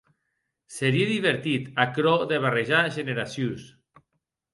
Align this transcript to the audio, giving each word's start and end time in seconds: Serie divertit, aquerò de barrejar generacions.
Serie 0.77 1.03
divertit, 1.09 1.67
aquerò 1.83 2.13
de 2.31 2.39
barrejar 2.47 2.81
generacions. 2.97 3.69